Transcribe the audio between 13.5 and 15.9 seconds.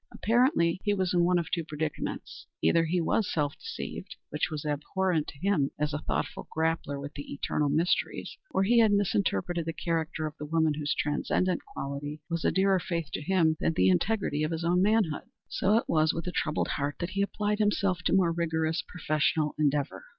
than the integrity of his own manhood. So it